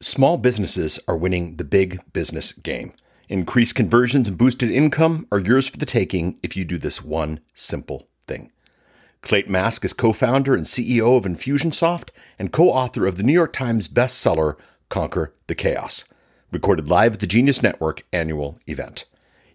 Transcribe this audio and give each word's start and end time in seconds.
Small 0.00 0.38
businesses 0.38 1.00
are 1.08 1.16
winning 1.16 1.56
the 1.56 1.64
big 1.64 2.00
business 2.12 2.52
game. 2.52 2.92
Increased 3.28 3.74
conversions 3.74 4.28
and 4.28 4.38
boosted 4.38 4.70
income 4.70 5.26
are 5.32 5.40
yours 5.40 5.68
for 5.68 5.76
the 5.76 5.84
taking 5.84 6.38
if 6.40 6.56
you 6.56 6.64
do 6.64 6.78
this 6.78 7.02
one 7.02 7.40
simple 7.52 8.06
thing. 8.28 8.52
Clate 9.22 9.48
Mask 9.48 9.84
is 9.84 9.92
co 9.92 10.12
founder 10.12 10.54
and 10.54 10.66
CEO 10.66 11.16
of 11.16 11.24
Infusionsoft 11.24 12.10
and 12.38 12.52
co 12.52 12.68
author 12.68 13.08
of 13.08 13.16
the 13.16 13.24
New 13.24 13.32
York 13.32 13.52
Times 13.52 13.88
bestseller, 13.88 14.54
Conquer 14.88 15.34
the 15.48 15.56
Chaos, 15.56 16.04
recorded 16.52 16.88
live 16.88 17.14
at 17.14 17.20
the 17.20 17.26
Genius 17.26 17.60
Network 17.60 18.04
annual 18.12 18.60
event. 18.68 19.04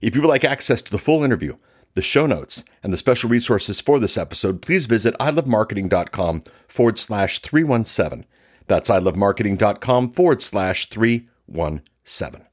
If 0.02 0.14
you 0.14 0.22
would 0.22 0.28
like 0.28 0.44
access 0.44 0.82
to 0.82 0.92
the 0.92 1.00
full 1.00 1.24
interview, 1.24 1.54
the 1.94 2.02
show 2.02 2.26
notes, 2.26 2.66
and 2.84 2.92
the 2.92 2.98
special 2.98 3.30
resources 3.30 3.80
for 3.80 3.98
this 3.98 4.18
episode, 4.18 4.62
please 4.62 4.88
visit 4.88 5.18
ilovemarketing.com 5.20 6.44
forward 6.68 6.98
slash 6.98 7.40
317. 7.40 8.26
That's 8.68 8.90
ilovemarketing.com 8.90 10.12
forward 10.14 10.42
slash 10.42 10.90
317. 10.90 12.46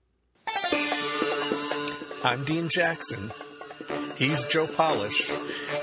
I'm 2.23 2.45
Dean 2.45 2.69
Jackson. 2.69 3.33
He's 4.17 4.45
Joe 4.45 4.67
Polish. 4.67 5.31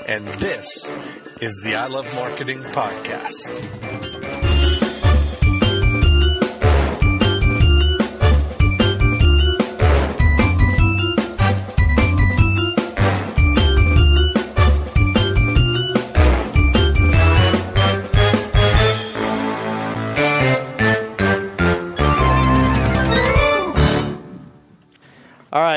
And 0.06 0.26
this 0.28 0.94
is 1.40 1.60
the 1.64 1.74
I 1.74 1.88
Love 1.88 2.12
Marketing 2.14 2.60
Podcast. 2.60 4.37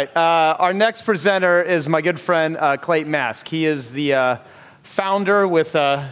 Right. 0.02 0.18
Uh, 0.18 0.56
our 0.58 0.74
next 0.74 1.04
presenter 1.04 1.62
is 1.62 1.88
my 1.88 2.02
good 2.02 2.20
friend 2.20 2.58
uh, 2.58 2.76
Clate 2.78 3.06
Mask. 3.06 3.48
He 3.48 3.68
is 3.68 3.92
the 3.92 4.16
uh, 4.16 4.38
founder 4.82 5.48
with 5.48 5.76
uh, 5.76 6.10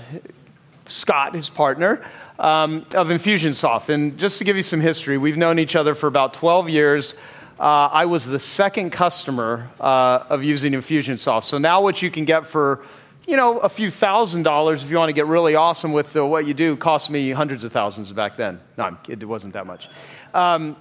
Scott, 0.87 1.33
his 1.33 1.49
partner, 1.49 2.05
um, 2.37 2.85
of 2.93 3.07
Infusionsoft. 3.07 3.89
And 3.89 4.19
just 4.19 4.37
to 4.37 4.43
give 4.43 4.55
you 4.55 4.61
some 4.61 4.79
history, 4.79 5.17
we've 5.17 5.37
known 5.37 5.57
each 5.57 5.75
other 5.75 5.95
for 5.95 6.05
about 6.05 6.35
12 6.35 6.69
years. 6.69 7.15
Uh, 7.59 7.89
I 7.91 8.05
was 8.05 8.27
the 8.27 8.37
second 8.37 8.91
customer 8.91 9.71
uh, 9.79 10.23
of 10.29 10.43
using 10.43 10.73
Infusionsoft. 10.73 11.45
So 11.45 11.57
now 11.57 11.81
what 11.81 12.03
you 12.03 12.11
can 12.11 12.25
get 12.25 12.45
for 12.45 12.85
you 13.25 13.37
know, 13.37 13.57
a 13.57 13.69
few 13.69 13.89
thousand 13.89 14.43
dollars 14.43 14.83
if 14.83 14.91
you 14.91 14.97
want 14.97 15.09
to 15.09 15.13
get 15.13 15.25
really 15.25 15.55
awesome 15.55 15.93
with 15.93 16.15
what 16.15 16.45
you 16.45 16.53
do 16.53 16.75
cost 16.75 17.09
me 17.09 17.31
hundreds 17.31 17.63
of 17.63 17.71
thousands 17.71 18.11
back 18.11 18.35
then. 18.35 18.59
No, 18.77 18.95
it 19.07 19.23
wasn't 19.23 19.53
that 19.53 19.65
much. 19.65 19.89
Um, 20.35 20.75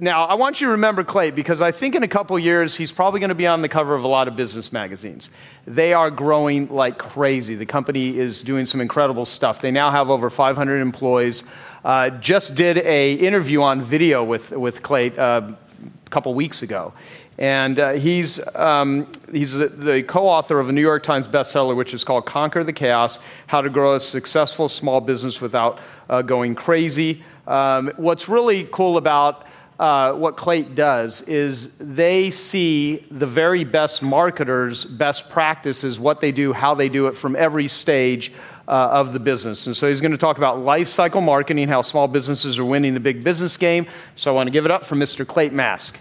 now, 0.00 0.24
I 0.24 0.34
want 0.34 0.60
you 0.60 0.66
to 0.66 0.72
remember 0.72 1.04
Clay 1.04 1.30
because 1.30 1.60
I 1.60 1.70
think 1.70 1.94
in 1.94 2.02
a 2.02 2.08
couple 2.08 2.36
years 2.36 2.74
he's 2.74 2.90
probably 2.90 3.20
going 3.20 3.28
to 3.28 3.36
be 3.36 3.46
on 3.46 3.62
the 3.62 3.68
cover 3.68 3.94
of 3.94 4.02
a 4.02 4.08
lot 4.08 4.26
of 4.26 4.34
business 4.34 4.72
magazines. 4.72 5.30
They 5.66 5.92
are 5.92 6.10
growing 6.10 6.68
like 6.68 6.98
crazy. 6.98 7.54
The 7.54 7.66
company 7.66 8.18
is 8.18 8.42
doing 8.42 8.66
some 8.66 8.80
incredible 8.80 9.24
stuff. 9.24 9.60
They 9.60 9.70
now 9.70 9.92
have 9.92 10.10
over 10.10 10.30
500 10.30 10.78
employees. 10.78 11.44
Uh, 11.84 12.10
just 12.10 12.56
did 12.56 12.78
a 12.78 13.12
interview 13.12 13.62
on 13.62 13.82
video 13.82 14.24
with, 14.24 14.50
with 14.50 14.82
Clay 14.82 15.16
uh, 15.16 15.42
a 15.42 16.10
couple 16.10 16.34
weeks 16.34 16.62
ago. 16.62 16.92
And 17.38 17.78
uh, 17.78 17.92
he's, 17.92 18.44
um, 18.56 19.06
he's 19.30 19.54
the, 19.54 19.68
the 19.68 20.02
co 20.02 20.26
author 20.26 20.58
of 20.58 20.68
a 20.68 20.72
New 20.72 20.80
York 20.80 21.04
Times 21.04 21.28
bestseller, 21.28 21.76
which 21.76 21.94
is 21.94 22.02
called 22.02 22.26
Conquer 22.26 22.64
the 22.64 22.72
Chaos 22.72 23.20
How 23.46 23.60
to 23.60 23.70
Grow 23.70 23.94
a 23.94 24.00
Successful 24.00 24.68
Small 24.68 25.00
Business 25.00 25.40
Without 25.40 25.78
uh, 26.08 26.22
Going 26.22 26.56
Crazy. 26.56 27.22
Um, 27.46 27.92
what's 27.96 28.28
really 28.28 28.68
cool 28.72 28.96
about 28.96 29.46
uh, 29.78 30.12
what 30.12 30.36
Clate 30.36 30.74
does 30.74 31.20
is 31.22 31.76
they 31.78 32.30
see 32.30 33.04
the 33.10 33.26
very 33.26 33.64
best 33.64 34.02
marketers' 34.02 34.84
best 34.84 35.28
practices, 35.30 35.98
what 35.98 36.20
they 36.20 36.30
do, 36.30 36.52
how 36.52 36.74
they 36.74 36.88
do 36.88 37.08
it 37.08 37.16
from 37.16 37.34
every 37.34 37.66
stage 37.66 38.32
uh, 38.68 38.70
of 38.70 39.12
the 39.12 39.20
business. 39.20 39.66
And 39.66 39.76
so 39.76 39.88
he's 39.88 40.00
going 40.00 40.12
to 40.12 40.18
talk 40.18 40.38
about 40.38 40.60
life 40.60 40.88
cycle 40.88 41.20
marketing, 41.20 41.68
how 41.68 41.82
small 41.82 42.08
businesses 42.08 42.58
are 42.58 42.64
winning 42.64 42.94
the 42.94 43.00
big 43.00 43.24
business 43.24 43.56
game. 43.56 43.86
So 44.14 44.30
I 44.30 44.34
want 44.34 44.46
to 44.46 44.52
give 44.52 44.64
it 44.64 44.70
up 44.70 44.84
for 44.84 44.94
Mr. 44.94 45.26
Clate 45.26 45.52
Mask. 45.52 45.98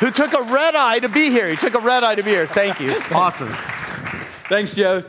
Who 0.00 0.10
took 0.10 0.32
a 0.34 0.42
red 0.42 0.76
eye 0.76 0.98
to 1.00 1.08
be 1.08 1.30
here? 1.30 1.48
He 1.48 1.56
took 1.56 1.74
a 1.74 1.80
red 1.80 2.04
eye 2.04 2.14
to 2.14 2.22
be 2.22 2.30
here. 2.30 2.46
Thank 2.46 2.80
you. 2.80 2.90
awesome. 3.12 3.52
Thanks, 4.48 4.74
Joe. 4.74 5.04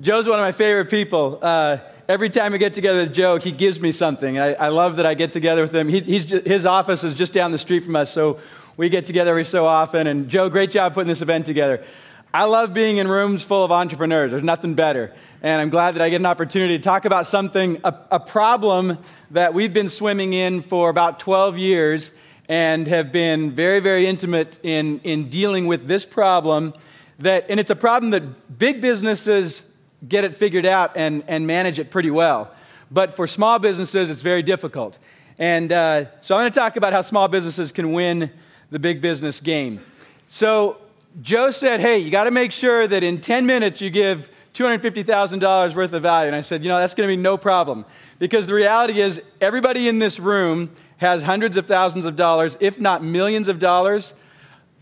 Joe's 0.00 0.28
one 0.28 0.38
of 0.38 0.44
my 0.44 0.52
favorite 0.52 0.88
people. 0.88 1.40
Uh, 1.42 1.78
every 2.08 2.30
time 2.30 2.54
I 2.54 2.56
get 2.56 2.72
together 2.72 3.00
with 3.00 3.12
Joe, 3.12 3.38
he 3.38 3.52
gives 3.52 3.80
me 3.80 3.92
something. 3.92 4.38
I, 4.38 4.54
I 4.54 4.68
love 4.68 4.96
that 4.96 5.06
I 5.06 5.14
get 5.14 5.32
together 5.32 5.62
with 5.62 5.74
him. 5.74 5.88
He, 5.88 6.00
his 6.00 6.64
office 6.64 7.04
is 7.04 7.12
just 7.14 7.32
down 7.32 7.52
the 7.52 7.58
street 7.58 7.84
from 7.84 7.96
us, 7.96 8.10
so 8.10 8.40
we 8.76 8.88
get 8.88 9.04
together 9.04 9.32
every 9.32 9.44
so 9.44 9.66
often. 9.66 10.06
And 10.06 10.28
Joe, 10.28 10.48
great 10.48 10.70
job 10.70 10.94
putting 10.94 11.08
this 11.08 11.22
event 11.22 11.44
together. 11.44 11.84
I 12.32 12.44
love 12.44 12.72
being 12.72 12.96
in 12.96 13.08
rooms 13.08 13.42
full 13.42 13.64
of 13.64 13.70
entrepreneurs. 13.70 14.30
There's 14.30 14.44
nothing 14.44 14.74
better. 14.74 15.14
And 15.42 15.60
I'm 15.60 15.70
glad 15.70 15.94
that 15.94 16.02
I 16.02 16.08
get 16.08 16.16
an 16.16 16.26
opportunity 16.26 16.78
to 16.78 16.82
talk 16.82 17.04
about 17.04 17.26
something, 17.26 17.80
a, 17.84 17.94
a 18.12 18.20
problem 18.20 18.98
that 19.30 19.54
we've 19.54 19.72
been 19.72 19.88
swimming 19.88 20.32
in 20.32 20.62
for 20.62 20.90
about 20.90 21.20
12 21.20 21.58
years 21.58 22.10
and 22.48 22.88
have 22.88 23.12
been 23.12 23.52
very, 23.52 23.80
very 23.80 24.06
intimate 24.06 24.58
in, 24.62 25.00
in 25.00 25.28
dealing 25.28 25.66
with 25.66 25.86
this 25.86 26.04
problem. 26.04 26.74
That, 27.18 27.46
and 27.50 27.60
it's 27.60 27.70
a 27.70 27.76
problem 27.76 28.10
that 28.12 28.58
big 28.58 28.80
businesses 28.80 29.62
get 30.06 30.24
it 30.24 30.36
figured 30.36 30.66
out 30.66 30.96
and, 30.96 31.24
and 31.26 31.46
manage 31.46 31.78
it 31.78 31.90
pretty 31.90 32.10
well. 32.10 32.52
But 32.90 33.16
for 33.16 33.26
small 33.26 33.58
businesses, 33.58 34.10
it's 34.10 34.20
very 34.20 34.42
difficult. 34.42 34.98
And 35.38 35.72
uh, 35.72 36.06
so 36.20 36.34
I'm 36.34 36.42
going 36.42 36.52
to 36.52 36.58
talk 36.58 36.76
about 36.76 36.92
how 36.92 37.02
small 37.02 37.28
businesses 37.28 37.72
can 37.72 37.92
win 37.92 38.30
the 38.70 38.78
big 38.78 39.00
business 39.00 39.40
game. 39.40 39.80
So 40.28 40.78
Joe 41.22 41.50
said, 41.50 41.80
hey, 41.80 41.98
you 41.98 42.10
got 42.10 42.24
to 42.24 42.30
make 42.30 42.52
sure 42.52 42.86
that 42.86 43.02
in 43.02 43.20
10 43.20 43.46
minutes 43.46 43.80
you 43.80 43.90
give 43.90 44.30
$250,000 44.54 45.74
worth 45.74 45.92
of 45.92 46.02
value. 46.02 46.28
And 46.28 46.36
I 46.36 46.42
said, 46.42 46.62
you 46.62 46.68
know, 46.68 46.78
that's 46.78 46.94
going 46.94 47.08
to 47.08 47.16
be 47.16 47.20
no 47.20 47.36
problem. 47.36 47.84
Because 48.18 48.46
the 48.46 48.54
reality 48.54 49.00
is, 49.00 49.20
everybody 49.40 49.88
in 49.88 50.00
this 50.00 50.18
room 50.18 50.70
has 50.96 51.22
hundreds 51.22 51.56
of 51.56 51.66
thousands 51.66 52.04
of 52.04 52.16
dollars, 52.16 52.56
if 52.60 52.80
not 52.80 53.04
millions 53.04 53.48
of 53.48 53.58
dollars, 53.60 54.14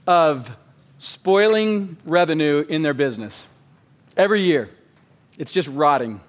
of 0.06 0.56
spoiling 0.98 1.97
revenue 2.06 2.65
in 2.69 2.83
their 2.83 2.94
business 2.94 3.47
every 4.16 4.41
year. 4.41 4.71
It's 5.39 5.53
just 5.53 5.69
rotting. 5.69 6.21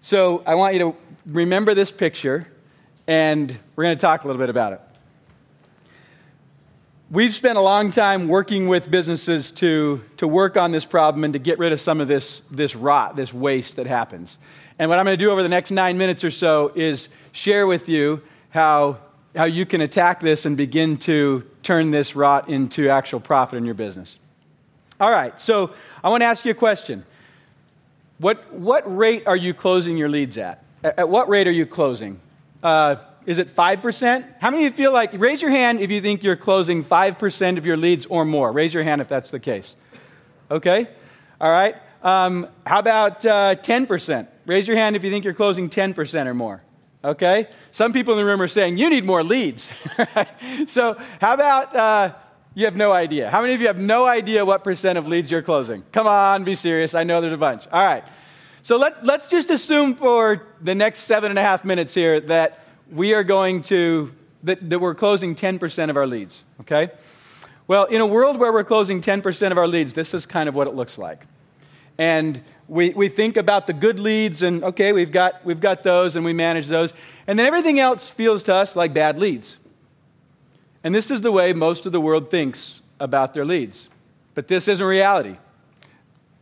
So 0.00 0.42
I 0.46 0.56
want 0.56 0.74
you 0.74 0.80
to 0.80 0.96
remember 1.26 1.74
this 1.74 1.92
picture, 1.92 2.48
and 3.06 3.56
we're 3.76 3.84
going 3.84 3.96
to 3.96 4.00
talk 4.00 4.24
a 4.24 4.26
little 4.26 4.40
bit 4.40 4.50
about 4.50 4.72
it. 4.72 4.80
We've 7.10 7.34
spent 7.34 7.58
a 7.58 7.60
long 7.60 7.90
time 7.90 8.28
working 8.28 8.68
with 8.68 8.90
businesses 8.90 9.50
to, 9.52 10.02
to 10.16 10.28
work 10.28 10.56
on 10.56 10.70
this 10.70 10.84
problem 10.84 11.24
and 11.24 11.32
to 11.32 11.38
get 11.38 11.58
rid 11.58 11.72
of 11.72 11.80
some 11.80 12.00
of 12.00 12.08
this, 12.08 12.42
this 12.50 12.74
rot, 12.76 13.16
this 13.16 13.34
waste 13.34 13.76
that 13.76 13.86
happens. 13.86 14.38
And 14.78 14.88
what 14.88 14.98
I'm 14.98 15.04
going 15.04 15.18
to 15.18 15.24
do 15.24 15.30
over 15.30 15.42
the 15.42 15.48
next 15.48 15.70
nine 15.70 15.98
minutes 15.98 16.24
or 16.24 16.30
so 16.30 16.72
is 16.74 17.08
share 17.32 17.66
with 17.66 17.88
you 17.88 18.22
how, 18.50 18.98
how 19.36 19.44
you 19.44 19.66
can 19.66 19.80
attack 19.80 20.20
this 20.20 20.46
and 20.46 20.56
begin 20.56 20.96
to 20.98 21.44
turn 21.62 21.90
this 21.90 22.16
rot 22.16 22.48
into 22.48 22.88
actual 22.88 23.20
profit 23.20 23.56
in 23.56 23.64
your 23.64 23.74
business. 23.74 24.18
All 25.00 25.10
right, 25.10 25.38
so 25.38 25.74
I 26.02 26.10
want 26.10 26.22
to 26.22 26.26
ask 26.26 26.44
you 26.44 26.52
a 26.52 26.54
question. 26.54 27.04
What, 28.20 28.52
what 28.52 28.84
rate 28.94 29.26
are 29.26 29.36
you 29.36 29.54
closing 29.54 29.96
your 29.96 30.10
leads 30.10 30.36
at? 30.36 30.62
At, 30.84 30.98
at 30.98 31.08
what 31.08 31.30
rate 31.30 31.48
are 31.48 31.52
you 31.52 31.64
closing? 31.64 32.20
Uh, 32.62 32.96
is 33.24 33.38
it 33.38 33.56
5%? 33.56 34.24
How 34.40 34.50
many 34.50 34.66
of 34.66 34.72
you 34.72 34.76
feel 34.76 34.92
like, 34.92 35.12
raise 35.14 35.40
your 35.40 35.50
hand 35.50 35.80
if 35.80 35.90
you 35.90 36.02
think 36.02 36.22
you're 36.22 36.36
closing 36.36 36.84
5% 36.84 37.56
of 37.56 37.64
your 37.64 37.78
leads 37.78 38.04
or 38.04 38.26
more. 38.26 38.52
Raise 38.52 38.74
your 38.74 38.82
hand 38.82 39.00
if 39.00 39.08
that's 39.08 39.30
the 39.30 39.40
case. 39.40 39.74
Okay? 40.50 40.86
All 41.40 41.50
right. 41.50 41.76
Um, 42.02 42.48
how 42.66 42.78
about 42.78 43.24
uh, 43.24 43.54
10%? 43.54 44.26
Raise 44.44 44.68
your 44.68 44.76
hand 44.76 44.96
if 44.96 45.04
you 45.04 45.10
think 45.10 45.24
you're 45.24 45.32
closing 45.32 45.70
10% 45.70 46.26
or 46.26 46.34
more. 46.34 46.62
Okay? 47.02 47.48
Some 47.70 47.94
people 47.94 48.12
in 48.12 48.18
the 48.18 48.26
room 48.26 48.42
are 48.42 48.48
saying, 48.48 48.76
you 48.76 48.90
need 48.90 49.04
more 49.04 49.22
leads. 49.22 49.72
so, 50.66 51.00
how 51.22 51.32
about 51.32 51.74
uh, 51.74 52.12
you 52.54 52.64
have 52.64 52.76
no 52.76 52.92
idea. 52.92 53.30
How 53.30 53.42
many 53.42 53.54
of 53.54 53.60
you 53.60 53.68
have 53.68 53.78
no 53.78 54.06
idea 54.06 54.44
what 54.44 54.64
percent 54.64 54.98
of 54.98 55.06
leads 55.06 55.30
you're 55.30 55.42
closing? 55.42 55.84
Come 55.92 56.06
on, 56.06 56.44
be 56.44 56.54
serious. 56.54 56.94
I 56.94 57.04
know 57.04 57.20
there's 57.20 57.32
a 57.32 57.38
bunch. 57.38 57.66
All 57.70 57.84
right. 57.84 58.04
So 58.62 58.76
let, 58.76 59.04
let's 59.04 59.28
just 59.28 59.50
assume 59.50 59.94
for 59.94 60.46
the 60.60 60.74
next 60.74 61.00
seven 61.00 61.30
and 61.30 61.38
a 61.38 61.42
half 61.42 61.64
minutes 61.64 61.94
here 61.94 62.20
that 62.22 62.64
we 62.90 63.14
are 63.14 63.24
going 63.24 63.62
to, 63.62 64.12
that, 64.42 64.68
that 64.68 64.78
we're 64.80 64.94
closing 64.94 65.34
10% 65.34 65.90
of 65.90 65.96
our 65.96 66.06
leads, 66.06 66.44
okay? 66.60 66.90
Well, 67.68 67.84
in 67.84 68.00
a 68.00 68.06
world 68.06 68.38
where 68.38 68.52
we're 68.52 68.64
closing 68.64 69.00
10% 69.00 69.52
of 69.52 69.56
our 69.56 69.68
leads, 69.68 69.92
this 69.92 70.12
is 70.12 70.26
kind 70.26 70.48
of 70.48 70.54
what 70.54 70.66
it 70.66 70.74
looks 70.74 70.98
like. 70.98 71.24
And 71.98 72.42
we, 72.66 72.90
we 72.90 73.08
think 73.08 73.36
about 73.36 73.66
the 73.66 73.72
good 73.72 74.00
leads, 74.00 74.42
and 74.42 74.64
okay, 74.64 74.92
we've 74.92 75.12
got, 75.12 75.44
we've 75.44 75.60
got 75.60 75.84
those, 75.84 76.16
and 76.16 76.24
we 76.24 76.32
manage 76.32 76.66
those. 76.66 76.92
And 77.26 77.38
then 77.38 77.46
everything 77.46 77.78
else 77.78 78.10
feels 78.10 78.42
to 78.44 78.54
us 78.54 78.74
like 78.74 78.92
bad 78.92 79.18
leads. 79.18 79.58
And 80.82 80.94
this 80.94 81.10
is 81.10 81.20
the 81.20 81.32
way 81.32 81.52
most 81.52 81.86
of 81.86 81.92
the 81.92 82.00
world 82.00 82.30
thinks 82.30 82.82
about 82.98 83.34
their 83.34 83.44
leads. 83.44 83.88
But 84.34 84.48
this 84.48 84.68
isn't 84.68 84.84
reality. 84.84 85.36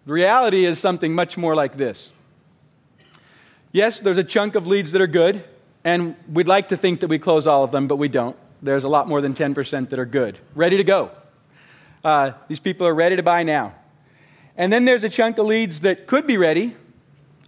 The 0.07 0.13
reality 0.13 0.65
is 0.65 0.79
something 0.79 1.15
much 1.15 1.37
more 1.37 1.55
like 1.55 1.77
this. 1.77 2.13
Yes, 3.73 3.99
there's 3.99 4.19
a 4.19 4.25
chunk 4.25 4.55
of 4.55 4.67
leads 4.67 4.93
that 4.93 5.01
are 5.01 5.07
good, 5.07 5.45
And 5.85 6.17
we'd 6.33 6.49
like 6.49 6.69
to 6.69 6.77
think 6.77 7.01
that 7.01 7.09
we 7.09 7.19
close 7.19 7.47
all 7.47 7.63
of 7.63 7.71
them, 7.71 7.87
but 7.87 7.97
we 7.97 8.09
don't. 8.09 8.37
There's 8.61 8.85
a 8.85 8.89
lot 8.89 9.07
more 9.07 9.21
than 9.21 9.35
10% 9.35 9.91
that 9.91 9.99
are 9.99 10.05
good, 10.05 10.39
ready 10.55 10.77
to 10.77 10.85
go. 10.85 11.11
Uh, 12.03 12.33
these 12.49 12.59
people 12.59 12.87
are 12.87 12.95
ready 12.95 13.17
to 13.17 13.23
buy 13.23 13.43
now. 13.43 13.75
And 14.57 14.73
then 14.73 14.85
there's 14.85 15.05
a 15.05 15.09
chunk 15.09 15.39
of 15.39 15.47
leads 15.47 15.81
that 15.81 16.07
could 16.07 16.27
be 16.27 16.37
ready. 16.37 16.77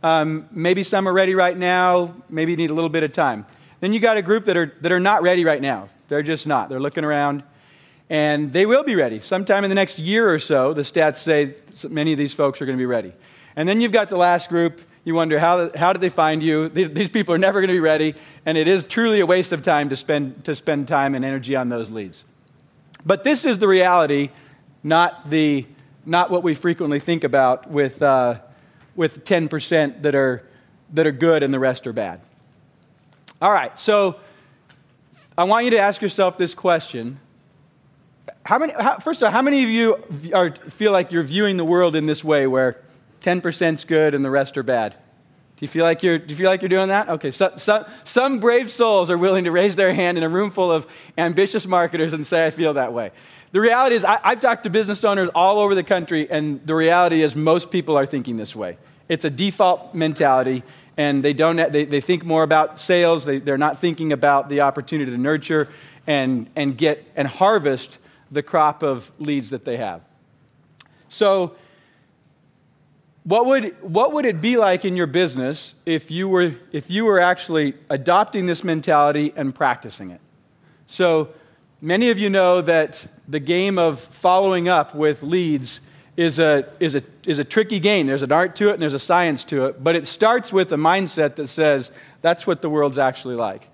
Um, 0.02 0.48
maybe 0.52 0.82
some 0.82 1.08
are 1.08 1.12
ready 1.12 1.34
right 1.34 1.56
now, 1.56 2.14
maybe 2.28 2.54
need 2.56 2.70
a 2.70 2.74
little 2.74 2.88
bit 2.88 3.02
of 3.02 3.12
time. 3.12 3.46
Then 3.80 3.92
you 3.92 4.00
got 4.00 4.16
a 4.16 4.22
group 4.22 4.44
that 4.44 4.56
are, 4.56 4.72
that 4.80 4.92
are 4.92 5.00
not 5.00 5.22
ready 5.22 5.44
right 5.44 5.60
now. 5.60 5.88
They're 6.10 6.24
just 6.24 6.44
not. 6.44 6.68
They're 6.68 6.80
looking 6.80 7.04
around, 7.04 7.44
and 8.10 8.52
they 8.52 8.66
will 8.66 8.82
be 8.82 8.96
ready. 8.96 9.20
Sometime 9.20 9.62
in 9.62 9.70
the 9.70 9.76
next 9.76 10.00
year 10.00 10.28
or 10.28 10.40
so, 10.40 10.74
the 10.74 10.82
stats 10.82 11.18
say 11.18 11.54
many 11.88 12.10
of 12.10 12.18
these 12.18 12.32
folks 12.32 12.60
are 12.60 12.66
going 12.66 12.76
to 12.76 12.82
be 12.82 12.86
ready. 12.86 13.12
And 13.54 13.68
then 13.68 13.80
you've 13.80 13.92
got 13.92 14.08
the 14.08 14.16
last 14.16 14.48
group. 14.48 14.80
You 15.04 15.14
wonder, 15.14 15.38
how, 15.38 15.70
how 15.76 15.92
did 15.92 16.02
they 16.02 16.08
find 16.08 16.42
you? 16.42 16.68
These, 16.68 17.10
people 17.10 17.32
are 17.32 17.38
never 17.38 17.60
going 17.60 17.68
to 17.68 17.74
be 17.74 17.78
ready, 17.78 18.16
and 18.44 18.58
it 18.58 18.66
is 18.66 18.82
truly 18.82 19.20
a 19.20 19.26
waste 19.26 19.52
of 19.52 19.62
time 19.62 19.88
to 19.90 19.96
spend, 19.96 20.44
to 20.46 20.56
spend 20.56 20.88
time 20.88 21.14
and 21.14 21.24
energy 21.24 21.54
on 21.54 21.68
those 21.68 21.90
leads. 21.90 22.24
But 23.06 23.22
this 23.22 23.44
is 23.44 23.58
the 23.58 23.68
reality, 23.68 24.30
not, 24.82 25.30
the, 25.30 25.64
not 26.04 26.28
what 26.28 26.42
we 26.42 26.54
frequently 26.54 26.98
think 26.98 27.22
about 27.22 27.70
with, 27.70 28.02
uh, 28.02 28.40
with 28.96 29.24
10% 29.24 30.02
that 30.02 30.16
are, 30.16 30.44
that 30.92 31.06
are 31.06 31.12
good 31.12 31.44
and 31.44 31.54
the 31.54 31.60
rest 31.60 31.86
are 31.86 31.92
bad. 31.92 32.20
All 33.40 33.52
right, 33.52 33.78
so 33.78 34.16
I 35.40 35.44
want 35.44 35.64
you 35.64 35.70
to 35.70 35.78
ask 35.78 36.02
yourself 36.02 36.36
this 36.36 36.54
question. 36.54 37.18
How 38.44 38.58
many, 38.58 38.74
how, 38.74 38.98
first 38.98 39.22
of 39.22 39.26
all, 39.26 39.32
how 39.32 39.40
many 39.40 39.64
of 39.64 39.70
you 39.70 40.32
are, 40.34 40.50
feel 40.54 40.92
like 40.92 41.12
you're 41.12 41.22
viewing 41.22 41.56
the 41.56 41.64
world 41.64 41.96
in 41.96 42.04
this 42.04 42.22
way 42.22 42.46
where 42.46 42.78
10% 43.22 43.72
is 43.72 43.84
good 43.86 44.14
and 44.14 44.22
the 44.22 44.28
rest 44.28 44.58
are 44.58 44.62
bad? 44.62 44.92
Do 44.92 44.98
you 45.60 45.68
feel 45.68 45.86
like 45.86 46.02
you're, 46.02 46.18
do 46.18 46.26
you 46.26 46.36
feel 46.36 46.50
like 46.50 46.60
you're 46.60 46.68
doing 46.68 46.88
that? 46.88 47.08
Okay, 47.08 47.30
so, 47.30 47.54
so, 47.56 47.88
some 48.04 48.38
brave 48.38 48.70
souls 48.70 49.08
are 49.08 49.16
willing 49.16 49.44
to 49.44 49.50
raise 49.50 49.76
their 49.76 49.94
hand 49.94 50.18
in 50.18 50.24
a 50.24 50.28
room 50.28 50.50
full 50.50 50.70
of 50.70 50.86
ambitious 51.16 51.66
marketers 51.66 52.12
and 52.12 52.26
say, 52.26 52.44
I 52.44 52.50
feel 52.50 52.74
that 52.74 52.92
way. 52.92 53.10
The 53.52 53.62
reality 53.62 53.96
is, 53.96 54.04
I, 54.04 54.20
I've 54.22 54.40
talked 54.40 54.64
to 54.64 54.70
business 54.70 55.02
owners 55.04 55.30
all 55.34 55.58
over 55.58 55.74
the 55.74 55.82
country, 55.82 56.30
and 56.30 56.66
the 56.66 56.74
reality 56.74 57.22
is, 57.22 57.34
most 57.34 57.70
people 57.70 57.96
are 57.96 58.04
thinking 58.04 58.36
this 58.36 58.54
way. 58.54 58.76
It's 59.08 59.24
a 59.24 59.30
default 59.30 59.94
mentality, 59.94 60.64
and 61.00 61.24
they, 61.24 61.32
don't, 61.32 61.56
they, 61.72 61.86
they 61.86 62.02
think 62.02 62.26
more 62.26 62.42
about 62.42 62.78
sales. 62.78 63.24
They, 63.24 63.38
they're 63.38 63.56
not 63.56 63.78
thinking 63.78 64.12
about 64.12 64.50
the 64.50 64.60
opportunity 64.60 65.10
to 65.10 65.16
nurture 65.16 65.66
and, 66.06 66.50
and 66.54 66.76
get 66.76 67.06
and 67.16 67.26
harvest 67.26 67.96
the 68.30 68.42
crop 68.42 68.82
of 68.82 69.10
leads 69.18 69.48
that 69.48 69.64
they 69.64 69.78
have. 69.78 70.02
So, 71.08 71.56
what 73.24 73.46
would, 73.46 73.74
what 73.80 74.12
would 74.12 74.26
it 74.26 74.42
be 74.42 74.58
like 74.58 74.84
in 74.84 74.94
your 74.94 75.06
business 75.06 75.74
if 75.86 76.10
you, 76.10 76.28
were, 76.28 76.54
if 76.70 76.90
you 76.90 77.06
were 77.06 77.18
actually 77.18 77.74
adopting 77.88 78.44
this 78.44 78.62
mentality 78.62 79.32
and 79.34 79.54
practicing 79.54 80.10
it? 80.10 80.20
So, 80.84 81.30
many 81.80 82.10
of 82.10 82.18
you 82.18 82.28
know 82.28 82.60
that 82.60 83.06
the 83.26 83.40
game 83.40 83.78
of 83.78 84.00
following 84.00 84.68
up 84.68 84.94
with 84.94 85.22
leads 85.22 85.80
is 86.16 86.38
a, 86.38 86.68
is, 86.80 86.94
a, 86.94 87.02
is 87.24 87.38
a 87.38 87.44
tricky 87.44 87.80
game. 87.80 88.06
There's 88.06 88.22
an 88.22 88.32
art 88.32 88.56
to 88.56 88.68
it 88.68 88.74
and 88.74 88.82
there's 88.82 88.94
a 88.94 88.98
science 88.98 89.44
to 89.44 89.66
it, 89.66 89.82
but 89.82 89.96
it 89.96 90.06
starts 90.06 90.52
with 90.52 90.72
a 90.72 90.76
mindset 90.76 91.36
that 91.36 91.48
says 91.48 91.92
that's 92.20 92.46
what 92.46 92.62
the 92.62 92.68
world's 92.68 92.98
actually 92.98 93.36
like. 93.36 93.68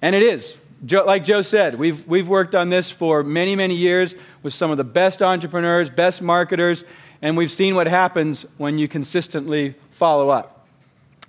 And 0.00 0.14
it 0.14 0.22
is. 0.22 0.56
Joe, 0.84 1.04
like 1.04 1.24
Joe 1.24 1.42
said, 1.42 1.76
we've, 1.76 2.06
we've 2.06 2.28
worked 2.28 2.54
on 2.54 2.68
this 2.68 2.90
for 2.90 3.24
many, 3.24 3.56
many 3.56 3.74
years 3.74 4.14
with 4.42 4.54
some 4.54 4.70
of 4.70 4.76
the 4.76 4.84
best 4.84 5.22
entrepreneurs, 5.22 5.90
best 5.90 6.22
marketers, 6.22 6.84
and 7.20 7.36
we've 7.36 7.50
seen 7.50 7.74
what 7.74 7.88
happens 7.88 8.46
when 8.58 8.78
you 8.78 8.86
consistently 8.86 9.74
follow 9.90 10.28
up. 10.28 10.68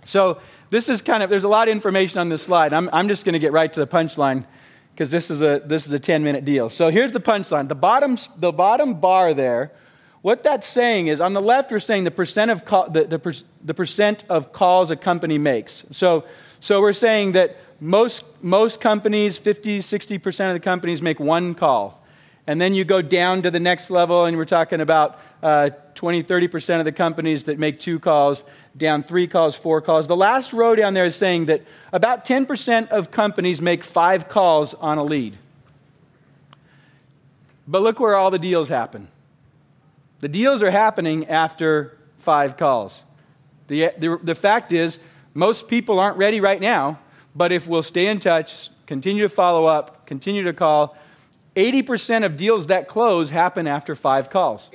So, 0.05 0.39
this 0.69 0.87
is 0.87 1.01
kind 1.01 1.23
of, 1.23 1.31
there's 1.31 1.45
a 1.45 1.49
lot 1.49 1.67
of 1.67 1.71
information 1.71 2.19
on 2.19 2.29
this 2.29 2.43
slide. 2.43 2.73
I'm, 2.73 2.91
I'm 2.93 3.07
just 3.07 3.25
going 3.25 3.33
to 3.33 3.39
get 3.39 3.51
right 3.51 3.73
to 3.73 3.79
the 3.79 3.87
punchline 3.87 4.45
because 4.93 5.09
this, 5.09 5.31
is 5.31 5.41
a, 5.41 5.63
this 5.65 5.87
is 5.87 5.93
a 5.93 5.99
10 5.99 6.23
minute 6.23 6.45
deal. 6.45 6.69
So, 6.69 6.91
here's 6.91 7.11
the 7.11 7.19
punchline 7.19 7.67
the 7.67 7.75
bottom, 7.75 8.17
the 8.37 8.51
bottom 8.51 8.99
bar 8.99 9.33
there, 9.33 9.71
what 10.21 10.43
that's 10.43 10.67
saying 10.67 11.07
is 11.07 11.21
on 11.21 11.33
the 11.33 11.41
left, 11.41 11.71
we're 11.71 11.79
saying 11.79 12.03
the 12.03 12.11
percent 12.11 12.51
of, 12.51 12.65
the, 12.91 13.05
the, 13.05 13.43
the 13.63 13.73
percent 13.73 14.25
of 14.29 14.51
calls 14.51 14.91
a 14.91 14.95
company 14.95 15.37
makes. 15.37 15.85
So, 15.91 16.25
so 16.59 16.81
we're 16.81 16.93
saying 16.93 17.33
that 17.33 17.57
most, 17.79 18.23
most 18.41 18.81
companies, 18.81 19.37
50, 19.37 19.79
60% 19.79 20.47
of 20.47 20.53
the 20.53 20.59
companies 20.59 21.01
make 21.01 21.19
one 21.19 21.53
call. 21.53 22.03
And 22.47 22.59
then 22.59 22.73
you 22.73 22.83
go 22.83 23.01
down 23.01 23.43
to 23.43 23.51
the 23.51 23.59
next 23.59 23.89
level, 23.89 24.25
and 24.25 24.35
we're 24.35 24.43
talking 24.43 24.81
about 24.81 25.19
uh, 25.41 25.69
20, 25.95 26.23
30% 26.23 26.79
of 26.79 26.85
the 26.85 26.91
companies 26.91 27.43
that 27.43 27.59
make 27.59 27.79
two 27.79 27.99
calls, 27.99 28.43
down 28.75 29.03
three 29.03 29.27
calls, 29.27 29.55
four 29.55 29.81
calls. 29.81 30.07
The 30.07 30.15
last 30.15 30.51
row 30.51 30.75
down 30.75 30.95
there 30.95 31.05
is 31.05 31.15
saying 31.15 31.45
that 31.45 31.61
about 31.93 32.25
10% 32.25 32.89
of 32.89 33.11
companies 33.11 33.61
make 33.61 33.83
five 33.83 34.27
calls 34.27 34.73
on 34.73 34.97
a 34.97 35.03
lead. 35.03 35.37
But 37.67 37.83
look 37.83 37.99
where 37.99 38.15
all 38.15 38.31
the 38.31 38.39
deals 38.39 38.67
happen. 38.67 39.09
The 40.19 40.27
deals 40.27 40.61
are 40.61 40.71
happening 40.71 41.27
after 41.27 41.97
five 42.17 42.57
calls. 42.57 43.03
The, 43.67 43.91
the, 43.97 44.19
the 44.21 44.35
fact 44.35 44.71
is, 44.71 44.99
most 45.33 45.67
people 45.67 45.99
aren't 45.99 46.17
ready 46.17 46.41
right 46.41 46.59
now, 46.59 46.99
but 47.35 47.51
if 47.51 47.67
we'll 47.67 47.83
stay 47.83 48.07
in 48.07 48.19
touch, 48.19 48.69
continue 48.87 49.23
to 49.23 49.29
follow 49.29 49.65
up, 49.65 50.05
continue 50.05 50.43
to 50.43 50.53
call, 50.53 50.97
80% 51.55 52.25
of 52.25 52.37
deals 52.37 52.67
that 52.67 52.87
close 52.87 53.29
happen 53.29 53.67
after 53.67 53.95
five 53.95 54.29
calls. 54.29 54.69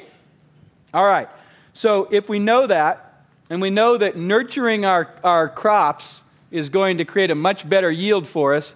All 0.93 1.05
right, 1.05 1.29
so 1.73 2.09
if 2.11 2.29
we 2.29 2.39
know 2.39 2.67
that, 2.67 3.27
and 3.51 3.61
we 3.61 3.71
know 3.71 3.97
that 3.97 4.17
nurturing 4.17 4.85
our, 4.85 5.13
our 5.23 5.49
crops 5.49 6.23
is 6.51 6.69
going 6.69 6.99
to 6.99 7.05
create 7.05 7.31
a 7.31 7.35
much 7.35 7.69
better 7.69 7.91
yield 7.91 8.27
for 8.27 8.55
us, 8.55 8.75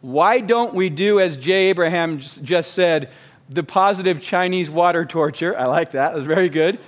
why 0.00 0.40
don't 0.40 0.74
we 0.74 0.88
do 0.88 1.18
as 1.18 1.36
Jay 1.36 1.66
Abraham 1.66 2.20
just 2.20 2.72
said, 2.72 3.10
the 3.48 3.62
positive 3.62 4.20
Chinese 4.20 4.70
water 4.70 5.04
torture? 5.04 5.56
I 5.56 5.66
like 5.66 5.92
that, 5.92 6.12
it 6.12 6.16
was 6.16 6.24
very 6.24 6.48
good. 6.48 6.78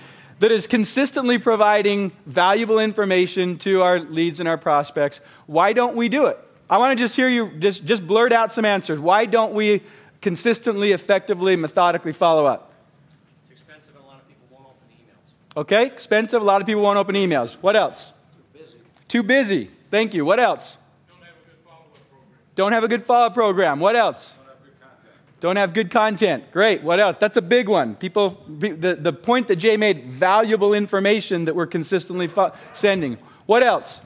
That 0.41 0.53
is 0.53 0.69
consistently 0.69 1.39
providing 1.39 2.13
valuable 2.25 2.79
information 2.79 3.59
to 3.59 3.83
our 3.83 3.99
leads 3.99 4.39
and 4.39 4.49
our 4.49 4.59
prospects. 4.59 5.21
Why 5.47 5.73
don't 5.73 5.97
we 5.97 6.09
do 6.09 6.27
it? 6.27 6.39
I 6.71 6.79
want 6.79 6.97
to 6.97 7.03
just 7.03 7.17
hear 7.17 7.29
you 7.29 7.51
just, 7.59 7.85
just 7.85 8.07
blurt 8.07 8.33
out 8.33 8.53
some 8.53 8.65
answers. 8.65 9.01
Why 9.01 9.25
don't 9.25 9.55
we 9.55 9.83
consistently, 10.21 10.93
effectively, 10.93 11.57
methodically 11.57 12.13
follow 12.13 12.47
up? 12.47 12.73
It's 13.51 13.61
expensive 13.61 13.97
and 13.97 14.05
a 14.05 14.07
lot 14.07 14.21
of 14.21 14.29
people 14.29 14.47
won't 14.53 14.69
open 14.69 14.87
emails. 14.95 15.61
Okay, 15.61 15.87
expensive. 15.87 16.41
A 16.41 16.45
lot 16.45 16.61
of 16.61 16.67
people 16.67 16.83
won't 16.83 16.99
open 16.99 17.17
emails. 17.17 17.55
What 17.55 17.75
else? 17.75 18.13
Too 18.53 18.61
busy. 18.61 18.79
Too 19.09 19.23
busy. 19.23 19.71
Thank 19.91 20.15
you. 20.15 20.25
What 20.25 20.39
else? 20.39 20.79
Don't 21.09 21.23
have 21.23 21.35
a 21.35 21.49
good 21.49 21.65
follow-up 21.65 21.95
program. 22.11 22.29
Don't 22.55 22.73
have 22.73 22.85
a 22.85 22.89
good 22.89 23.05
follow 23.05 23.27
up 23.27 23.35
program. 23.35 23.81
What 23.81 23.97
else? 23.97 24.35
Don't 25.41 25.57
have 25.57 25.73
good 25.73 25.91
content. 25.91 26.51
Great. 26.51 26.83
What 26.83 26.99
else? 26.99 27.17
That's 27.21 27.37
a 27.37 27.43
big 27.43 27.69
one. 27.69 27.95
People, 27.95 28.43
the, 28.49 28.99
the 29.01 29.13
point 29.13 29.49
that 29.49 29.57
Jay 29.57 29.77
made 29.77 30.07
valuable 30.07 30.75
information 30.75 31.45
that 31.45 31.55
we're 31.55 31.67
consistently 31.67 32.27
fo- 32.27 32.53
sending. 32.73 33.19
What 33.47 33.63
else? 33.63 34.01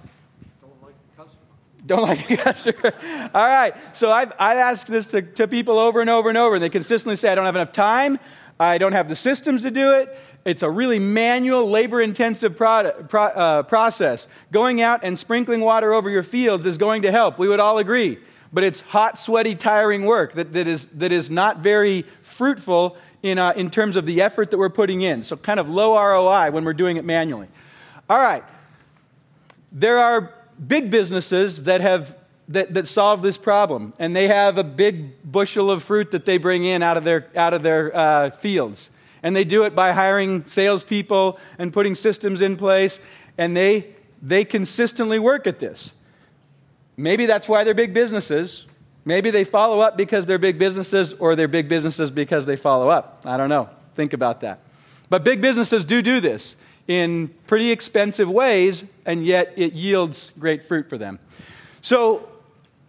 Don't 0.60 0.82
like 0.82 0.94
the 1.16 1.24
customer. 1.24 1.42
Don't 1.86 2.02
like 2.02 2.26
the 2.26 2.36
customer. 2.36 3.30
All 3.34 3.46
right. 3.46 3.74
So 3.96 4.12
I've, 4.12 4.32
I've 4.38 4.58
asked 4.58 4.88
this 4.88 5.06
to, 5.08 5.22
to 5.22 5.48
people 5.48 5.78
over 5.78 6.02
and 6.02 6.10
over 6.10 6.28
and 6.28 6.36
over, 6.36 6.56
and 6.56 6.62
they 6.62 6.68
consistently 6.68 7.16
say, 7.16 7.30
I 7.30 7.34
don't 7.34 7.46
have 7.46 7.56
enough 7.56 7.72
time. 7.72 8.18
I 8.60 8.76
don't 8.76 8.92
have 8.92 9.08
the 9.08 9.16
systems 9.16 9.62
to 9.62 9.70
do 9.70 9.92
it. 9.92 10.14
It's 10.44 10.62
a 10.62 10.70
really 10.70 10.98
manual, 10.98 11.70
labor 11.70 12.02
intensive 12.02 12.56
pro, 12.56 12.68
uh, 12.78 13.62
process. 13.62 14.26
Going 14.50 14.82
out 14.82 15.00
and 15.02 15.18
sprinkling 15.18 15.60
water 15.60 15.94
over 15.94 16.10
your 16.10 16.24
fields 16.24 16.66
is 16.66 16.76
going 16.76 17.02
to 17.02 17.10
help. 17.10 17.38
We 17.38 17.48
would 17.48 17.60
all 17.60 17.78
agree. 17.78 18.18
But 18.52 18.64
it's 18.64 18.80
hot, 18.80 19.18
sweaty, 19.18 19.54
tiring 19.54 20.04
work 20.04 20.34
that, 20.34 20.52
that, 20.52 20.66
is, 20.66 20.86
that 20.86 21.10
is 21.10 21.30
not 21.30 21.58
very 21.58 22.04
fruitful 22.20 22.96
in, 23.22 23.38
uh, 23.38 23.52
in 23.56 23.70
terms 23.70 23.96
of 23.96 24.04
the 24.04 24.20
effort 24.20 24.50
that 24.50 24.58
we're 24.58 24.68
putting 24.68 25.02
in. 25.02 25.22
So, 25.22 25.36
kind 25.36 25.58
of 25.58 25.68
low 25.68 25.96
ROI 25.96 26.50
when 26.50 26.64
we're 26.64 26.74
doing 26.74 26.96
it 26.96 27.04
manually. 27.04 27.48
All 28.10 28.18
right. 28.18 28.44
There 29.70 29.98
are 29.98 30.34
big 30.66 30.90
businesses 30.90 31.62
that 31.62 31.80
have 31.80 32.14
that, 32.48 32.74
that 32.74 32.88
solve 32.88 33.22
this 33.22 33.36
problem, 33.36 33.94
and 33.98 34.14
they 34.14 34.28
have 34.28 34.58
a 34.58 34.64
big 34.64 35.30
bushel 35.30 35.70
of 35.70 35.82
fruit 35.82 36.10
that 36.10 36.24
they 36.24 36.38
bring 36.38 36.64
in 36.64 36.82
out 36.82 36.96
of 36.96 37.04
their, 37.04 37.28
out 37.36 37.54
of 37.54 37.62
their 37.62 37.94
uh, 37.96 38.30
fields. 38.30 38.90
And 39.22 39.34
they 39.36 39.44
do 39.44 39.62
it 39.64 39.74
by 39.74 39.92
hiring 39.92 40.44
salespeople 40.46 41.38
and 41.58 41.72
putting 41.72 41.94
systems 41.94 42.40
in 42.42 42.56
place, 42.56 42.98
and 43.38 43.56
they, 43.56 43.86
they 44.20 44.44
consistently 44.44 45.18
work 45.18 45.46
at 45.46 45.58
this. 45.58 45.92
Maybe 46.96 47.26
that's 47.26 47.48
why 47.48 47.64
they're 47.64 47.74
big 47.74 47.94
businesses. 47.94 48.66
Maybe 49.04 49.30
they 49.30 49.44
follow 49.44 49.80
up 49.80 49.96
because 49.96 50.26
they're 50.26 50.38
big 50.38 50.58
businesses, 50.58 51.12
or 51.14 51.34
they're 51.34 51.48
big 51.48 51.68
businesses 51.68 52.10
because 52.10 52.46
they 52.46 52.56
follow 52.56 52.88
up. 52.88 53.22
I 53.24 53.36
don't 53.36 53.48
know. 53.48 53.68
Think 53.94 54.12
about 54.12 54.40
that. 54.40 54.60
But 55.08 55.24
big 55.24 55.40
businesses 55.40 55.84
do 55.84 56.02
do 56.02 56.20
this 56.20 56.56
in 56.88 57.28
pretty 57.46 57.70
expensive 57.70 58.30
ways, 58.30 58.84
and 59.04 59.24
yet 59.24 59.52
it 59.56 59.72
yields 59.72 60.32
great 60.38 60.62
fruit 60.62 60.88
for 60.88 60.98
them. 60.98 61.18
So, 61.80 62.28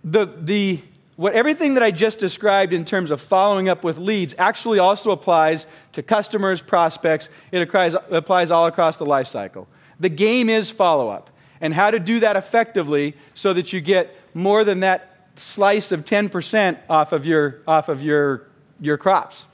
the, 0.03 0.25
the, 0.25 0.81
what, 1.15 1.33
everything 1.33 1.75
that 1.75 1.83
I 1.83 1.91
just 1.91 2.19
described 2.19 2.74
in 2.74 2.86
terms 2.86 3.12
of 3.12 3.22
following 3.22 3.69
up 3.69 3.83
with 3.83 3.98
leads 3.98 4.36
actually 4.38 4.79
also 4.79 5.12
applies 5.12 5.65
to 5.93 6.03
customers, 6.03 6.62
prospects. 6.62 7.29
It 7.51 7.62
applies, 7.62 7.95
applies 8.10 8.51
all 8.51 8.67
across 8.67 8.98
the 8.98 9.05
life 9.05 9.27
cycle. 9.27 9.67
The 10.00 10.10
game 10.10 10.50
is 10.50 10.69
follow 10.69 11.10
up, 11.10 11.29
and 11.63 11.74
how 11.74 11.89
to 11.89 11.98
do 11.98 12.20
that 12.20 12.36
effectively 12.36 13.15
so 13.34 13.53
that 13.53 13.72
you 13.72 13.79
get 13.79 14.13
more 14.34 14.65
than 14.65 14.82
that 14.82 15.29
slice 15.36 15.93
of 15.93 16.03
10% 16.03 16.77
off 16.89 17.13
of 17.13 17.25
your, 17.25 17.62
off 17.65 17.88
of 17.88 18.03
your, 18.03 18.48
your 18.82 18.98
crops. 18.98 19.46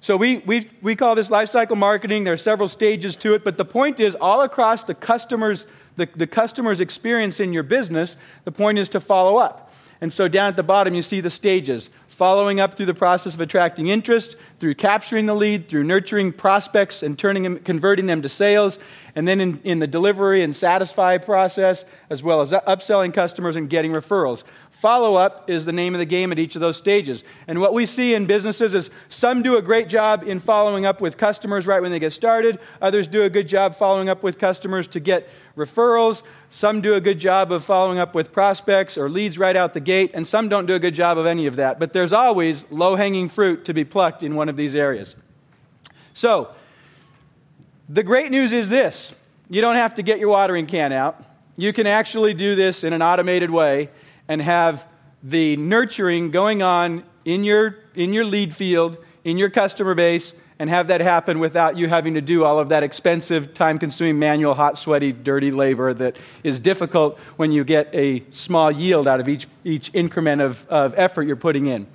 So 0.00 0.16
we, 0.16 0.38
we, 0.38 0.70
we 0.80 0.94
call 0.94 1.16
this 1.16 1.30
lifecycle 1.30 1.76
marketing. 1.76 2.22
There 2.22 2.34
are 2.34 2.38
several 2.38 2.68
stages 2.68 3.16
to 3.16 3.34
it, 3.34 3.42
but 3.42 3.58
the 3.58 3.64
point 3.64 3.98
is 3.98 4.14
all 4.14 4.42
across 4.42 4.84
the 4.84 4.94
customer's, 4.94 5.66
the, 5.96 6.08
the 6.14 6.28
customer's 6.28 6.78
experience 6.78 7.40
in 7.40 7.52
your 7.52 7.64
business, 7.64 8.16
the 8.44 8.52
point 8.52 8.78
is 8.78 8.88
to 8.90 9.00
follow 9.00 9.36
up. 9.36 9.72
And 10.00 10.12
so 10.12 10.28
down 10.28 10.50
at 10.50 10.56
the 10.56 10.62
bottom, 10.62 10.94
you 10.94 11.02
see 11.02 11.20
the 11.20 11.30
stages 11.30 11.90
following 12.14 12.60
up 12.60 12.74
through 12.74 12.86
the 12.86 12.94
process 12.94 13.34
of 13.34 13.40
attracting 13.40 13.88
interest, 13.88 14.36
through 14.60 14.76
capturing 14.76 15.26
the 15.26 15.34
lead, 15.34 15.68
through 15.68 15.82
nurturing 15.82 16.32
prospects 16.32 17.02
and 17.02 17.18
turning 17.18 17.42
them, 17.42 17.58
converting 17.58 18.06
them 18.06 18.22
to 18.22 18.28
sales, 18.28 18.78
and 19.16 19.26
then 19.26 19.40
in, 19.40 19.60
in 19.64 19.80
the 19.80 19.86
delivery 19.86 20.42
and 20.42 20.54
satisfy 20.54 21.18
process, 21.18 21.84
as 22.08 22.22
well 22.22 22.40
as 22.40 22.50
upselling 22.50 23.12
customers 23.12 23.56
and 23.56 23.68
getting 23.68 23.90
referrals. 23.90 24.44
Follow 24.84 25.14
up 25.14 25.48
is 25.48 25.64
the 25.64 25.72
name 25.72 25.94
of 25.94 25.98
the 25.98 26.04
game 26.04 26.30
at 26.30 26.38
each 26.38 26.56
of 26.56 26.60
those 26.60 26.76
stages. 26.76 27.24
And 27.48 27.58
what 27.58 27.72
we 27.72 27.86
see 27.86 28.12
in 28.12 28.26
businesses 28.26 28.74
is 28.74 28.90
some 29.08 29.42
do 29.42 29.56
a 29.56 29.62
great 29.62 29.88
job 29.88 30.24
in 30.24 30.40
following 30.40 30.84
up 30.84 31.00
with 31.00 31.16
customers 31.16 31.66
right 31.66 31.80
when 31.80 31.90
they 31.90 31.98
get 31.98 32.12
started, 32.12 32.58
others 32.82 33.08
do 33.08 33.22
a 33.22 33.30
good 33.30 33.48
job 33.48 33.76
following 33.76 34.10
up 34.10 34.22
with 34.22 34.38
customers 34.38 34.86
to 34.88 35.00
get 35.00 35.26
referrals, 35.56 36.22
some 36.50 36.82
do 36.82 36.92
a 36.92 37.00
good 37.00 37.18
job 37.18 37.50
of 37.50 37.64
following 37.64 37.98
up 37.98 38.14
with 38.14 38.30
prospects 38.30 38.98
or 38.98 39.08
leads 39.08 39.38
right 39.38 39.56
out 39.56 39.72
the 39.72 39.80
gate, 39.80 40.10
and 40.12 40.26
some 40.26 40.50
don't 40.50 40.66
do 40.66 40.74
a 40.74 40.78
good 40.78 40.94
job 40.94 41.16
of 41.16 41.24
any 41.24 41.46
of 41.46 41.56
that. 41.56 41.78
But 41.78 41.94
there's 41.94 42.12
always 42.12 42.66
low 42.70 42.94
hanging 42.94 43.30
fruit 43.30 43.64
to 43.64 43.72
be 43.72 43.84
plucked 43.84 44.22
in 44.22 44.34
one 44.34 44.50
of 44.50 44.56
these 44.58 44.74
areas. 44.74 45.16
So, 46.12 46.54
the 47.88 48.02
great 48.02 48.30
news 48.30 48.52
is 48.52 48.68
this 48.68 49.14
you 49.48 49.62
don't 49.62 49.76
have 49.76 49.94
to 49.94 50.02
get 50.02 50.18
your 50.18 50.28
watering 50.28 50.66
can 50.66 50.92
out. 50.92 51.24
You 51.56 51.72
can 51.72 51.86
actually 51.86 52.34
do 52.34 52.54
this 52.54 52.84
in 52.84 52.92
an 52.92 53.00
automated 53.00 53.50
way 53.50 53.88
and 54.28 54.40
have 54.42 54.86
the 55.22 55.56
nurturing 55.56 56.30
going 56.30 56.62
on 56.62 57.04
in 57.24 57.44
your, 57.44 57.76
in 57.94 58.12
your 58.12 58.24
lead 58.24 58.54
field, 58.54 58.98
in 59.24 59.38
your 59.38 59.50
customer 59.50 59.94
base, 59.94 60.34
and 60.58 60.70
have 60.70 60.88
that 60.88 61.00
happen 61.00 61.40
without 61.40 61.76
you 61.76 61.88
having 61.88 62.14
to 62.14 62.20
do 62.20 62.44
all 62.44 62.58
of 62.58 62.68
that 62.68 62.82
expensive, 62.82 63.54
time 63.54 63.76
consuming, 63.78 64.18
manual, 64.18 64.54
hot, 64.54 64.78
sweaty, 64.78 65.12
dirty 65.12 65.50
labor 65.50 65.92
that 65.92 66.16
is 66.44 66.58
difficult 66.60 67.18
when 67.36 67.50
you 67.50 67.64
get 67.64 67.88
a 67.92 68.22
small 68.30 68.70
yield 68.70 69.08
out 69.08 69.18
of 69.18 69.28
each, 69.28 69.48
each 69.64 69.90
increment 69.94 70.40
of, 70.40 70.66
of 70.68 70.94
effort 70.96 71.22
you're 71.22 71.36
putting 71.36 71.66
in. 71.66 71.86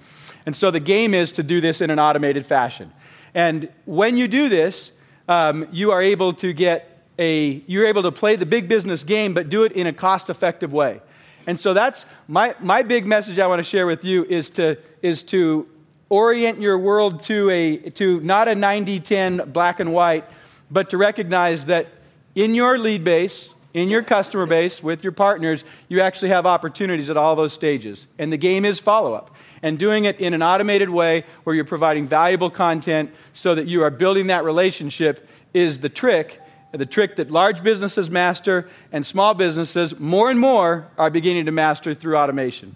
And 0.45 0.55
so 0.55 0.71
the 0.71 0.79
game 0.79 1.13
is 1.13 1.31
to 1.33 1.43
do 1.43 1.62
this 1.62 1.79
in 1.79 1.89
an 1.89 2.00
automated 2.00 2.45
fashion. 2.45 2.91
And 3.33 3.69
when 3.86 4.17
you 4.17 4.27
do 4.27 4.50
this, 4.50 4.91
um, 5.27 5.67
you 5.71 5.91
are 5.91 6.01
able 6.01 6.33
to 6.33 6.51
get 6.51 7.05
a, 7.17 7.63
you're 7.67 7.86
able 7.86 8.03
to 8.03 8.12
play 8.12 8.36
the 8.36 8.45
big 8.45 8.67
business 8.67 9.03
game, 9.03 9.33
but 9.33 9.50
do 9.50 9.63
it 9.63 9.74
in 9.74 9.88
a 9.88 9.93
cost 9.93 10.29
effective 10.29 10.74
way. 10.74 11.01
And 11.49 11.59
so 11.59 11.73
that's 11.73 12.05
my, 12.27 12.53
my 12.59 12.83
big 12.83 13.07
message 13.07 13.39
I 13.39 13.47
want 13.47 13.57
to 13.57 13.63
share 13.63 13.87
with 13.87 14.05
you 14.05 14.23
is 14.23 14.51
to, 14.51 14.77
is 15.01 15.23
to 15.23 15.67
orient 16.07 16.61
your 16.61 16.77
world 16.77 17.23
to, 17.23 17.49
a, 17.49 17.89
to 17.89 18.19
not 18.19 18.47
a 18.47 18.53
90 18.53 18.99
10 18.99 19.37
black 19.51 19.79
and 19.79 19.91
white, 19.91 20.25
but 20.69 20.91
to 20.91 20.97
recognize 20.97 21.65
that 21.65 21.87
in 22.35 22.53
your 22.53 22.77
lead 22.77 23.03
base, 23.03 23.49
in 23.73 23.89
your 23.89 24.03
customer 24.03 24.45
base, 24.45 24.83
with 24.83 25.03
your 25.03 25.11
partners, 25.11 25.63
you 25.87 26.01
actually 26.01 26.29
have 26.29 26.45
opportunities 26.45 27.09
at 27.09 27.17
all 27.17 27.35
those 27.35 27.51
stages. 27.51 28.05
And 28.19 28.31
the 28.31 28.37
game 28.37 28.63
is 28.63 28.77
follow 28.77 29.15
up. 29.15 29.35
And 29.63 29.79
doing 29.79 30.05
it 30.05 30.21
in 30.21 30.35
an 30.35 30.43
automated 30.43 30.91
way 30.91 31.25
where 31.45 31.55
you're 31.55 31.65
providing 31.65 32.07
valuable 32.07 32.51
content 32.51 33.09
so 33.33 33.55
that 33.55 33.65
you 33.65 33.81
are 33.81 33.89
building 33.89 34.27
that 34.27 34.43
relationship 34.43 35.27
is 35.55 35.79
the 35.79 35.89
trick 35.89 36.39
the 36.71 36.85
trick 36.85 37.15
that 37.15 37.31
large 37.31 37.63
businesses 37.63 38.09
master 38.09 38.69
and 38.91 39.05
small 39.05 39.33
businesses 39.33 39.97
more 39.99 40.29
and 40.29 40.39
more 40.39 40.88
are 40.97 41.09
beginning 41.09 41.45
to 41.45 41.51
master 41.51 41.93
through 41.93 42.17
automation. 42.17 42.75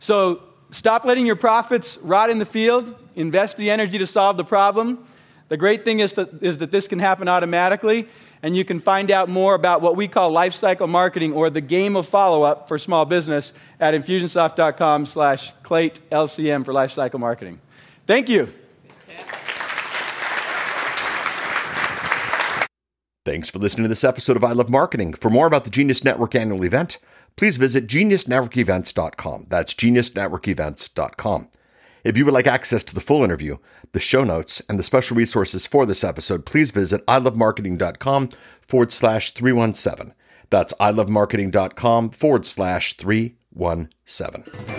So 0.00 0.42
stop 0.70 1.04
letting 1.04 1.24
your 1.24 1.36
profits 1.36 1.96
rot 2.02 2.28
in 2.28 2.38
the 2.38 2.44
field, 2.46 2.94
invest 3.16 3.56
the 3.56 3.70
energy 3.70 3.98
to 3.98 4.06
solve 4.06 4.36
the 4.36 4.44
problem. 4.44 5.06
The 5.48 5.56
great 5.56 5.84
thing 5.84 6.00
is 6.00 6.12
that, 6.14 6.42
is 6.42 6.58
that 6.58 6.70
this 6.70 6.88
can 6.88 6.98
happen 6.98 7.28
automatically, 7.28 8.08
and 8.42 8.54
you 8.54 8.64
can 8.64 8.80
find 8.80 9.10
out 9.10 9.30
more 9.30 9.54
about 9.54 9.80
what 9.80 9.96
we 9.96 10.06
call 10.06 10.30
life 10.30 10.54
cycle 10.54 10.86
marketing 10.86 11.32
or 11.32 11.48
the 11.48 11.62
game 11.62 11.96
of 11.96 12.06
follow-up 12.06 12.68
for 12.68 12.78
small 12.78 13.06
business 13.06 13.52
at 13.80 13.94
infusionsoft.com 13.94 15.06
slash 15.06 15.52
Clate 15.62 16.00
LCM 16.10 16.64
for 16.64 16.74
life 16.74 16.92
cycle 16.92 17.18
marketing. 17.18 17.60
Thank 18.06 18.28
you. 18.28 18.52
Thanks 23.24 23.48
for 23.48 23.58
listening 23.58 23.84
to 23.84 23.88
this 23.88 24.04
episode 24.04 24.36
of 24.36 24.44
I 24.44 24.52
Love 24.52 24.68
Marketing. 24.68 25.14
For 25.14 25.30
more 25.30 25.46
about 25.46 25.64
the 25.64 25.70
Genius 25.70 26.04
Network 26.04 26.34
annual 26.34 26.62
event, 26.62 26.98
please 27.36 27.56
visit 27.56 27.86
geniusnetworkevents.com. 27.86 29.46
That's 29.48 29.72
geniusnetworkevents.com. 29.72 31.48
If 32.04 32.18
you 32.18 32.26
would 32.26 32.34
like 32.34 32.46
access 32.46 32.84
to 32.84 32.94
the 32.94 33.00
full 33.00 33.24
interview, 33.24 33.56
the 33.92 34.00
show 34.00 34.24
notes, 34.24 34.60
and 34.68 34.78
the 34.78 34.82
special 34.82 35.16
resources 35.16 35.66
for 35.66 35.86
this 35.86 36.04
episode, 36.04 36.44
please 36.44 36.70
visit 36.70 37.04
ilovemarketing.com 37.06 38.28
forward 38.60 38.92
slash 38.92 39.30
317. 39.30 40.12
That's 40.50 40.74
ilovemarketing.com 40.74 42.10
forward 42.10 42.44
slash 42.44 42.94
317. 42.98 44.73